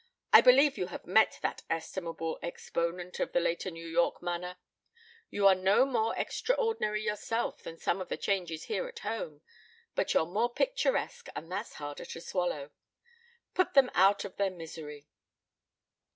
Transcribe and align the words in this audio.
I 0.33 0.41
believe 0.41 0.79
you 0.79 0.87
have 0.87 1.05
met 1.05 1.37
that 1.43 1.61
estimable 1.69 2.39
exponent 2.41 3.19
of 3.19 3.33
the 3.33 3.39
later 3.39 3.69
New 3.69 3.85
York 3.85 4.19
manner. 4.19 4.57
You 5.29 5.45
are 5.45 5.53
no 5.53 5.85
more 5.85 6.15
extraordinary 6.17 7.03
yourself 7.03 7.61
than 7.61 7.77
some 7.77 8.01
of 8.01 8.09
the 8.09 8.17
changes 8.17 8.63
here 8.63 8.87
at 8.87 8.97
home, 9.05 9.41
but 9.93 10.15
you're 10.15 10.25
more 10.25 10.51
picturesque, 10.51 11.27
and 11.35 11.51
that's 11.51 11.73
harder 11.75 12.05
to 12.05 12.19
swallow. 12.19 12.71
Put 13.53 13.75
them 13.75 13.91
out 13.93 14.25
of 14.25 14.37
their 14.37 14.49
misery." 14.49 15.05